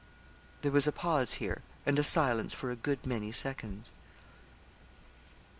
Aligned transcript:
There 0.63 0.71
was 0.71 0.87
a 0.87 0.91
pause 0.91 1.33
here, 1.33 1.61
and 1.85 1.99
a 1.99 2.01
silence 2.01 2.55
for 2.55 2.71
a 2.71 2.75
good 2.75 3.05
many 3.05 3.31
seconds. 3.31 3.93